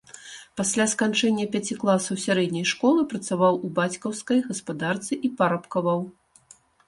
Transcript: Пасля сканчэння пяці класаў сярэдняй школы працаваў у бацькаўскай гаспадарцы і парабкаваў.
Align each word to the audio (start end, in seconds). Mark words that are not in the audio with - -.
Пасля 0.59 0.85
сканчэння 0.93 1.45
пяці 1.55 1.75
класаў 1.83 2.15
сярэдняй 2.23 2.65
школы 2.71 3.01
працаваў 3.13 3.53
у 3.69 3.71
бацькаўскай 3.77 4.39
гаспадарцы 4.49 5.13
і 5.29 5.31
парабкаваў. 5.43 5.99